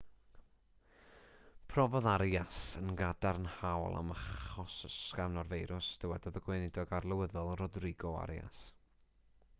[1.73, 8.67] profodd arias yn gadarnhaol am achos ysgafn o'r feirws dywedodd y gweinidog arlywyddol rodrigo arias